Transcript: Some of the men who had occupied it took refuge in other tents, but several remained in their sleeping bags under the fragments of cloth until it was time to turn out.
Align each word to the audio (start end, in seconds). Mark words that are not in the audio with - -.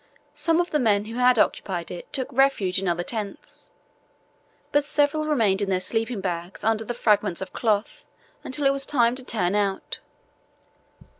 Some 0.33 0.59
of 0.59 0.71
the 0.71 0.79
men 0.79 1.05
who 1.05 1.17
had 1.17 1.37
occupied 1.37 1.91
it 1.91 2.11
took 2.11 2.33
refuge 2.33 2.79
in 2.81 2.87
other 2.87 3.03
tents, 3.03 3.69
but 4.71 4.83
several 4.83 5.27
remained 5.27 5.61
in 5.61 5.69
their 5.69 5.79
sleeping 5.79 6.21
bags 6.21 6.63
under 6.63 6.83
the 6.83 6.95
fragments 6.95 7.39
of 7.39 7.53
cloth 7.53 8.03
until 8.43 8.65
it 8.65 8.73
was 8.73 8.87
time 8.87 9.13
to 9.13 9.23
turn 9.23 9.53
out. 9.53 9.99